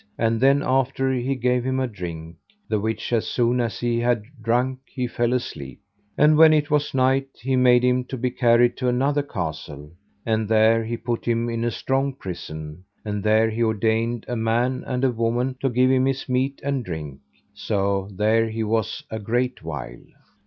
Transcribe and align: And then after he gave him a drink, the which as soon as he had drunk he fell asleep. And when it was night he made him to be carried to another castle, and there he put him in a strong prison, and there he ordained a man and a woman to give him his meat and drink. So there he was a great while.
And 0.17 0.41
then 0.41 0.63
after 0.65 1.13
he 1.13 1.35
gave 1.35 1.63
him 1.63 1.79
a 1.79 1.85
drink, 1.85 2.37
the 2.67 2.79
which 2.79 3.13
as 3.13 3.27
soon 3.27 3.59
as 3.61 3.79
he 3.81 3.99
had 3.99 4.23
drunk 4.41 4.79
he 4.87 5.05
fell 5.05 5.31
asleep. 5.31 5.79
And 6.17 6.37
when 6.37 6.53
it 6.53 6.71
was 6.71 6.95
night 6.95 7.27
he 7.39 7.55
made 7.55 7.83
him 7.83 8.05
to 8.05 8.17
be 8.17 8.31
carried 8.31 8.75
to 8.77 8.87
another 8.87 9.21
castle, 9.21 9.91
and 10.25 10.49
there 10.49 10.83
he 10.83 10.97
put 10.97 11.25
him 11.25 11.49
in 11.51 11.63
a 11.63 11.69
strong 11.69 12.13
prison, 12.13 12.83
and 13.05 13.21
there 13.21 13.51
he 13.51 13.61
ordained 13.61 14.25
a 14.27 14.35
man 14.35 14.83
and 14.87 15.03
a 15.03 15.11
woman 15.11 15.55
to 15.59 15.69
give 15.69 15.91
him 15.91 16.07
his 16.07 16.27
meat 16.27 16.59
and 16.63 16.83
drink. 16.83 17.19
So 17.53 18.09
there 18.11 18.49
he 18.49 18.63
was 18.63 19.03
a 19.11 19.19
great 19.19 19.61
while. 19.61 20.01